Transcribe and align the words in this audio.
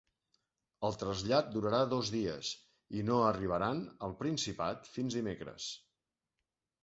El 0.87 0.95
trasllat 1.01 1.51
durarà 1.55 1.81
dos 1.91 2.09
dies 2.15 2.49
i 3.01 3.05
no 3.11 3.19
arribaran 3.25 3.83
al 4.07 4.15
Principat 4.23 4.89
fins 4.95 5.19
dimecres. 5.19 5.69